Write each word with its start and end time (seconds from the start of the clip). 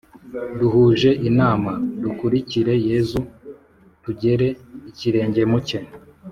duhuje 0.59 1.09
inama, 1.29 1.71
dukurikire 2.01 2.73
yezu, 2.87 3.19
tugera 4.03 4.47
ikirenge 4.89 5.41
mu 5.51 5.59
cye. 5.67 5.79